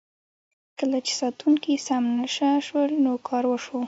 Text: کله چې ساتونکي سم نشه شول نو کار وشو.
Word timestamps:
کله 0.79 0.97
چې 1.05 1.13
ساتونکي 1.21 1.73
سم 1.87 2.03
نشه 2.19 2.49
شول 2.67 2.91
نو 3.03 3.13
کار 3.27 3.43
وشو. 3.47 3.79